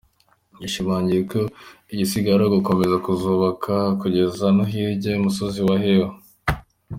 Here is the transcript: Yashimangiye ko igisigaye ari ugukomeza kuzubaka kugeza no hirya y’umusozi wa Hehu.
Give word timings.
Yashimangiye 0.61 1.21
ko 1.31 1.39
igisigaye 1.93 2.33
ari 2.35 2.45
ugukomeza 2.47 2.95
kuzubaka 3.05 3.73
kugeza 4.01 4.45
no 4.55 4.63
hirya 4.71 5.09
y’umusozi 5.13 5.59
wa 5.67 5.75
Hehu. 5.83 6.09